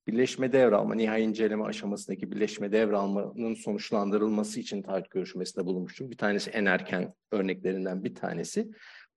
birleşme 0.07 0.53
devralma, 0.53 0.95
nihai 0.95 1.23
inceleme 1.23 1.65
aşamasındaki 1.65 2.31
birleşme 2.31 2.73
devralmanın 2.73 3.55
sonuçlandırılması 3.55 4.61
için 4.61 4.83
taahhüt 4.83 5.11
görüşmesinde 5.11 5.67
bulunmuştum. 5.67 6.11
Bir 6.11 6.17
tanesi 6.17 6.51
en 6.51 6.65
erken 6.65 7.13
örneklerinden 7.33 8.05
bir 8.05 8.15
tanesi. 8.15 8.71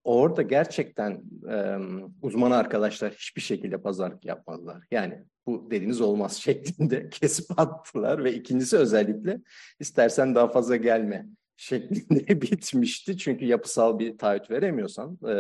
Orada 0.03 0.41
gerçekten 0.41 1.21
e, 1.49 1.77
uzman 2.21 2.51
arkadaşlar 2.51 3.13
hiçbir 3.13 3.41
şekilde 3.41 3.77
pazarlık 3.77 4.25
yapmadılar. 4.25 4.83
Yani 4.91 5.23
bu 5.45 5.67
dediğiniz 5.71 6.01
olmaz 6.01 6.33
şeklinde 6.41 7.09
kesip 7.09 7.59
attılar 7.59 8.23
ve 8.23 8.33
ikincisi 8.33 8.77
özellikle 8.77 9.41
istersen 9.79 10.35
daha 10.35 10.47
fazla 10.47 10.75
gelme 10.75 11.25
şeklinde 11.57 12.41
bitmişti. 12.41 13.17
Çünkü 13.17 13.45
yapısal 13.45 13.99
bir 13.99 14.17
taahhüt 14.17 14.51
veremiyorsan, 14.51 15.19
e, 15.27 15.33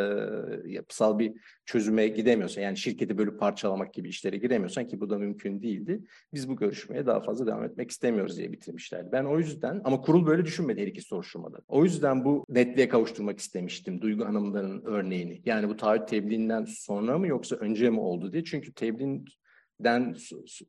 yapısal 0.71 1.19
bir 1.19 1.33
çözüme 1.65 2.07
gidemiyorsan, 2.07 2.61
yani 2.61 2.77
şirketi 2.77 3.17
bölüp 3.17 3.39
parçalamak 3.39 3.93
gibi 3.93 4.09
işlere 4.09 4.37
giremiyorsan 4.37 4.87
ki 4.87 4.99
bu 4.99 5.09
da 5.09 5.17
mümkün 5.17 5.61
değildi. 5.61 6.01
Biz 6.33 6.49
bu 6.49 6.55
görüşmeye 6.55 7.05
daha 7.05 7.19
fazla 7.21 7.47
devam 7.47 7.63
etmek 7.63 7.91
istemiyoruz 7.91 8.37
diye 8.37 8.51
bitirmişlerdi. 8.51 9.11
Ben 9.11 9.25
o 9.25 9.39
yüzden, 9.39 9.81
ama 9.83 10.01
kurul 10.01 10.25
böyle 10.25 10.45
düşünmedi 10.45 10.81
her 10.81 10.87
iki 10.87 11.01
soruşturmada. 11.01 11.59
O 11.67 11.83
yüzden 11.83 12.25
bu 12.25 12.45
netliğe 12.49 12.89
kavuşturmak 12.89 13.39
istemiştim 13.39 14.01
Duygu 14.01 14.25
Hanımların 14.25 14.81
örneğini. 14.85 15.41
Yani 15.45 15.69
bu 15.69 15.77
taahhüt 15.77 16.07
tebliğinden 16.07 16.65
sonra 16.65 17.17
mı 17.17 17.27
yoksa 17.27 17.55
önce 17.55 17.89
mi 17.89 17.99
oldu 17.99 18.33
diye. 18.33 18.43
Çünkü 18.43 18.73
tebliğden, 19.77 20.15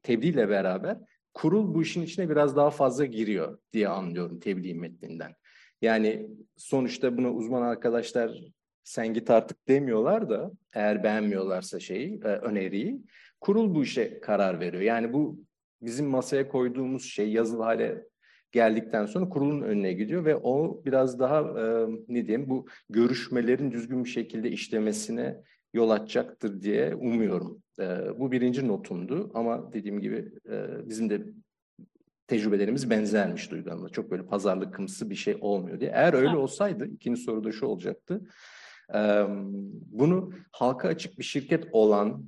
tebliğle 0.03 0.49
beraber 0.49 0.99
kurul 1.35 1.75
bu 1.75 1.83
işin 1.83 2.03
içine 2.03 2.31
biraz 2.31 2.57
daha 2.57 2.71
fazla 2.71 3.05
giriyor 3.05 3.59
diye 3.73 3.89
anlıyorum 3.89 4.41
tebliğ 4.41 4.75
metninden. 4.75 5.35
Yani 5.83 6.29
sonuçta 6.57 7.17
buna 7.17 7.33
uzman 7.33 7.63
arkadaşlar 7.63 8.41
sen 8.85 9.15
git 9.15 9.31
artık 9.31 9.69
demiyorlar 9.69 10.31
da 10.31 10.53
eğer 10.75 11.05
beğenmiyorlarsa 11.05 11.81
şeyi, 11.81 12.21
e, 12.25 12.29
öneriyi 12.29 13.03
kurul 13.41 13.75
bu 13.75 13.83
işe 13.83 14.21
karar 14.21 14.61
veriyor. 14.61 14.83
Yani 14.83 15.13
bu 15.13 15.45
bizim 15.83 16.07
masaya 16.07 16.49
koyduğumuz 16.49 17.05
şey 17.05 17.33
yazılı 17.33 17.63
hale 17.63 18.05
geldikten 18.53 19.07
sonra 19.07 19.29
kurulun 19.29 19.63
önüne 19.63 19.93
gidiyor 19.93 20.25
ve 20.25 20.37
o 20.37 20.83
biraz 20.85 21.19
daha 21.19 21.41
e, 21.41 21.87
ne 22.09 22.27
diyeyim 22.27 22.49
bu 22.49 22.67
görüşmelerin 22.91 23.71
düzgün 23.71 24.05
bir 24.05 24.09
şekilde 24.09 24.51
işlemesine 24.51 25.43
yol 25.75 25.91
açacaktır 25.91 26.63
diye 26.63 26.95
umuyorum. 26.95 27.63
E, 27.81 27.85
bu 28.19 28.33
birinci 28.33 28.69
notumdu 28.69 29.31
ama 29.35 29.73
dediğim 29.73 30.01
gibi 30.01 30.33
e, 30.51 30.89
bizim 30.89 31.11
de 31.11 31.23
tecrübelerimiz 32.27 32.91
benzermiş 32.91 33.51
Duygu 33.51 33.71
Hanım'la. 33.71 33.89
Çok 33.89 34.11
böyle 34.11 34.27
pazarlıkımsı 34.27 35.11
bir 35.11 35.15
şey 35.15 35.37
olmuyor 35.41 35.81
diye. 35.81 35.91
Eğer 35.91 36.15
öyle 36.15 36.37
olsaydı 36.37 36.87
ikinci 36.87 37.21
soru 37.21 37.45
da 37.45 37.53
şu 37.53 37.67
olacaktı. 37.67 38.21
Bunu 39.87 40.31
halka 40.51 40.89
açık 40.89 41.19
bir 41.19 41.25
şirket 41.25 41.65
olan 41.73 42.25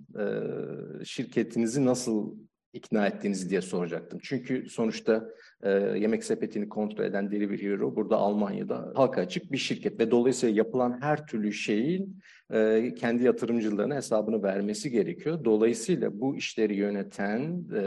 şirketinizi 1.05 1.85
nasıl 1.85 2.37
ikna 2.77 3.07
ettiğinizi 3.07 3.51
diye 3.51 3.61
soracaktım. 3.63 4.19
Çünkü 4.23 4.69
sonuçta 4.69 5.29
e, 5.63 5.71
yemek 5.71 6.25
sepetini 6.25 6.69
kontrol 6.69 7.05
eden 7.05 7.31
Delivery 7.31 7.63
Hero 7.63 7.97
burada 7.97 8.17
Almanya'da 8.17 8.93
halka 8.95 9.21
açık 9.21 9.53
bir 9.53 9.59
şirket 9.59 10.01
ve 10.01 10.11
dolayısıyla 10.11 10.57
yapılan 10.57 11.01
her 11.01 11.27
türlü 11.27 11.53
şeyin 11.53 12.19
e, 12.53 12.95
kendi 12.95 13.25
yatırımcılarına 13.25 13.95
hesabını 13.95 14.43
vermesi 14.43 14.91
gerekiyor. 14.91 15.45
Dolayısıyla 15.45 16.21
bu 16.21 16.37
işleri 16.37 16.77
yöneten 16.77 17.41
e, 17.75 17.83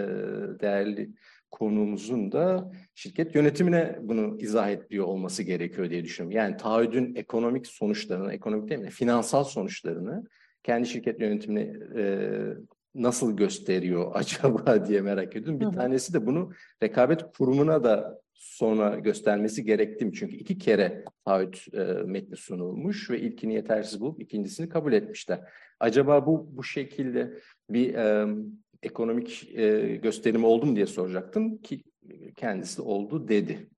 değerli 0.59 1.09
konuğumuzun 1.51 2.31
da 2.31 2.71
şirket 2.95 3.35
yönetimine 3.35 3.99
bunu 4.01 4.37
izah 4.39 4.69
ediyor 4.69 5.05
olması 5.05 5.43
gerekiyor 5.43 5.89
diye 5.89 6.03
düşünüyorum. 6.03 6.37
Yani 6.37 6.57
taahhüdün 6.57 7.15
ekonomik 7.15 7.67
sonuçlarını, 7.67 8.33
ekonomik 8.33 8.69
değil 8.69 8.81
mi, 8.81 8.89
finansal 8.89 9.43
sonuçlarını 9.43 10.23
kendi 10.63 10.87
şirket 10.87 11.21
yönetimine 11.21 11.73
e, 11.97 12.29
nasıl 12.95 13.37
gösteriyor 13.37 14.11
acaba 14.13 14.87
diye 14.87 15.01
merak 15.01 15.35
ediyorum. 15.35 15.59
Bir 15.59 15.65
hı 15.65 15.69
hı. 15.69 15.73
tanesi 15.73 16.13
de 16.13 16.25
bunu 16.25 16.51
rekabet 16.83 17.21
kurumuna 17.37 17.83
da 17.83 18.21
sonra 18.39 18.99
göstermesi 18.99 19.63
gerekti 19.63 20.11
Çünkü 20.15 20.35
iki 20.35 20.57
kere 20.57 21.03
taahhüt 21.25 21.67
e, 21.73 21.83
metni 21.83 22.35
sunulmuş 22.35 23.09
ve 23.09 23.19
ilkini 23.19 23.53
yetersiz 23.53 24.01
bulup 24.01 24.21
ikincisini 24.21 24.69
kabul 24.69 24.93
etmişler. 24.93 25.39
Acaba 25.79 26.25
bu 26.25 26.57
bu 26.57 26.63
şekilde 26.63 27.33
bir 27.69 27.93
e, 27.93 28.27
ekonomik 28.83 29.49
e, 29.53 29.95
gösterim 29.95 30.43
oldu 30.43 30.65
mu 30.65 30.75
diye 30.75 30.85
soracaktım 30.85 31.57
ki 31.57 31.83
kendisi 32.35 32.81
oldu 32.81 33.27
dedi. 33.27 33.69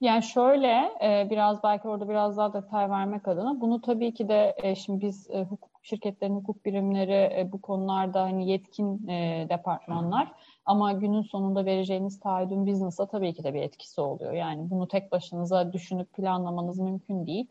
Yani 0.00 0.22
şöyle 0.22 0.92
e, 1.02 1.30
biraz 1.30 1.62
belki 1.62 1.88
orada 1.88 2.08
biraz 2.08 2.36
daha 2.36 2.52
detay 2.52 2.90
vermek 2.90 3.28
adına 3.28 3.60
bunu 3.60 3.80
tabii 3.80 4.14
ki 4.14 4.28
de 4.28 4.54
e, 4.62 4.74
şimdi 4.74 5.06
biz 5.06 5.30
e, 5.30 5.44
hukuk 5.44 5.70
şirketlerin 5.82 6.34
hukuk 6.34 6.64
birimleri 6.64 7.48
bu 7.52 7.60
konularda 7.60 8.22
hani 8.22 8.50
yetkin 8.50 9.08
departmanlar 9.48 10.32
ama 10.64 10.92
günün 10.92 11.22
sonunda 11.22 11.64
vereceğiniz 11.64 12.20
taahhüdün 12.20 12.66
business'a 12.66 13.06
tabii 13.06 13.34
ki 13.34 13.44
de 13.44 13.54
bir 13.54 13.62
etkisi 13.62 14.00
oluyor. 14.00 14.32
Yani 14.32 14.70
bunu 14.70 14.88
tek 14.88 15.12
başınıza 15.12 15.72
düşünüp 15.72 16.12
planlamanız 16.12 16.78
mümkün 16.78 17.26
değil 17.26 17.46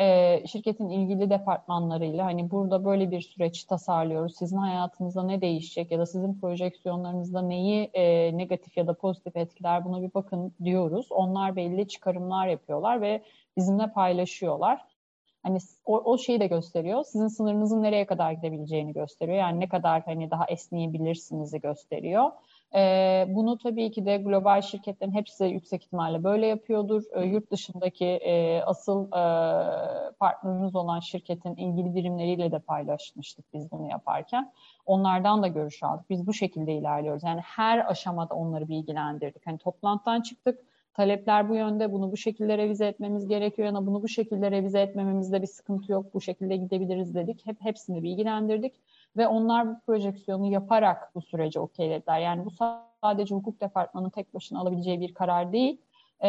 e, 0.00 0.42
şirketin 0.46 0.88
ilgili 0.88 1.30
departmanlarıyla 1.30 2.24
hani 2.24 2.50
burada 2.50 2.84
böyle 2.84 3.10
bir 3.10 3.20
süreç 3.20 3.64
tasarlıyoruz. 3.64 4.36
Sizin 4.36 4.56
hayatınızda 4.56 5.22
ne 5.22 5.40
değişecek 5.40 5.90
ya 5.90 5.98
da 5.98 6.06
sizin 6.06 6.40
projeksiyonlarınızda 6.40 7.42
neyi 7.42 7.90
e, 7.94 8.36
negatif 8.36 8.76
ya 8.76 8.86
da 8.86 8.94
pozitif 8.94 9.36
etkiler 9.36 9.84
buna 9.84 10.02
bir 10.02 10.14
bakın 10.14 10.54
diyoruz. 10.64 11.06
Onlar 11.10 11.56
belli 11.56 11.88
çıkarımlar 11.88 12.48
yapıyorlar 12.48 13.00
ve 13.00 13.22
bizimle 13.56 13.86
paylaşıyorlar. 13.86 14.84
Hani 15.42 15.58
o, 15.84 15.98
o 15.98 16.18
şeyi 16.18 16.40
de 16.40 16.46
gösteriyor. 16.46 17.04
Sizin 17.04 17.28
sınırınızın 17.28 17.82
nereye 17.82 18.06
kadar 18.06 18.32
gidebileceğini 18.32 18.92
gösteriyor. 18.92 19.38
Yani 19.38 19.60
ne 19.60 19.68
kadar 19.68 20.02
hani 20.02 20.30
daha 20.30 20.44
esneyebilirsinizi 20.46 21.60
gösteriyor. 21.60 22.30
E, 22.74 23.26
bunu 23.28 23.58
tabii 23.58 23.90
ki 23.90 24.06
de 24.06 24.16
global 24.16 24.62
şirketlerin 24.62 25.12
hepsi 25.12 25.44
yüksek 25.44 25.84
ihtimalle 25.84 26.24
böyle 26.24 26.46
yapıyordur. 26.46 27.02
E, 27.14 27.24
yurt 27.26 27.50
dışındaki 27.50 28.04
e, 28.04 28.62
asıl 28.62 29.06
e, 29.06 30.12
partnerimiz 30.12 30.76
olan 30.76 31.00
şirketin 31.00 31.56
ilgili 31.56 31.94
birimleriyle 31.94 32.52
de 32.52 32.58
paylaşmıştık 32.58 33.44
biz 33.54 33.72
bunu 33.72 33.90
yaparken. 33.90 34.52
Onlardan 34.86 35.42
da 35.42 35.46
görüş 35.48 35.82
aldık. 35.82 36.10
Biz 36.10 36.26
bu 36.26 36.32
şekilde 36.32 36.72
ilerliyoruz. 36.72 37.22
Yani 37.22 37.40
her 37.40 37.90
aşamada 37.90 38.34
onları 38.34 38.68
bilgilendirdik. 38.68 39.46
Hani 39.46 39.58
toplantıdan 39.58 40.20
çıktık. 40.20 40.58
Talepler 40.94 41.48
bu 41.48 41.54
yönde. 41.54 41.92
Bunu 41.92 42.12
bu 42.12 42.16
şekilde 42.16 42.58
revize 42.58 42.86
etmemiz 42.86 43.28
gerekiyor. 43.28 43.66
Yani 43.66 43.86
bunu 43.86 44.02
bu 44.02 44.08
şekilde 44.08 44.50
revize 44.50 44.80
etmememizde 44.80 45.42
bir 45.42 45.46
sıkıntı 45.46 45.92
yok. 45.92 46.14
Bu 46.14 46.20
şekilde 46.20 46.56
gidebiliriz 46.56 47.14
dedik. 47.14 47.46
Hep 47.46 47.56
hepsini 47.60 48.02
bilgilendirdik 48.02 48.74
ve 49.16 49.28
onlar 49.28 49.68
bu 49.68 49.80
projeksiyonu 49.80 50.46
yaparak 50.46 51.14
bu 51.14 51.22
süreci 51.22 51.60
okeylediler. 51.60 52.18
Yani 52.18 52.44
bu 52.44 52.50
sadece 53.02 53.34
hukuk 53.34 53.60
departmanının 53.60 54.10
tek 54.10 54.34
başına 54.34 54.60
alabileceği 54.60 55.00
bir 55.00 55.14
karar 55.14 55.52
değil 55.52 55.80
e, 56.20 56.28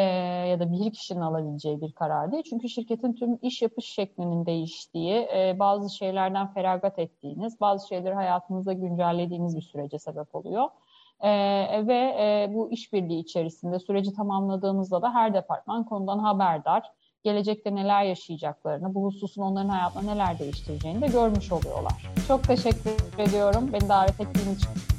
ya 0.49 0.59
da 0.59 0.71
bir 0.71 0.93
kişinin 0.93 1.21
alabileceği 1.21 1.81
bir 1.81 1.91
karar 1.91 2.31
değil. 2.31 2.43
Çünkü 2.49 2.69
şirketin 2.69 3.13
tüm 3.13 3.39
iş 3.41 3.61
yapış 3.61 3.85
şeklinin 3.85 4.45
değiştiği, 4.45 5.27
e, 5.35 5.55
bazı 5.59 5.95
şeylerden 5.95 6.53
feragat 6.53 6.99
ettiğiniz, 6.99 7.61
bazı 7.61 7.87
şeyleri 7.87 8.13
hayatınızda 8.13 8.73
güncellediğiniz 8.73 9.55
bir 9.55 9.61
sürece 9.61 9.99
sebep 9.99 10.35
oluyor. 10.35 10.69
E, 11.19 11.29
ve 11.87 12.15
e, 12.19 12.53
bu 12.53 12.71
işbirliği 12.71 13.19
içerisinde 13.19 13.79
süreci 13.79 14.13
tamamladığınızda 14.13 15.01
da 15.01 15.13
her 15.13 15.33
departman 15.33 15.83
konudan 15.83 16.19
haberdar 16.19 16.91
gelecekte 17.25 17.75
neler 17.75 18.03
yaşayacaklarını, 18.03 18.95
bu 18.95 19.05
hususun 19.05 19.41
onların 19.41 19.69
hayatına 19.69 20.13
neler 20.13 20.39
değiştireceğini 20.39 21.01
de 21.01 21.07
görmüş 21.07 21.51
oluyorlar. 21.51 22.11
Çok 22.27 22.43
teşekkür 22.43 22.91
ediyorum 23.17 23.69
beni 23.73 23.89
davet 23.89 24.21
ettiğin 24.21 24.55
için. 24.55 24.94